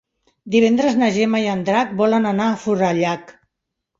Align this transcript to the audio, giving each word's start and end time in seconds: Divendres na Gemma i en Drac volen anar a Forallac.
Divendres 0.53 0.95
na 1.01 1.09
Gemma 1.17 1.41
i 1.43 1.51
en 1.51 1.61
Drac 1.69 1.93
volen 2.01 2.27
anar 2.29 2.47
a 2.53 2.57
Forallac. 2.65 3.31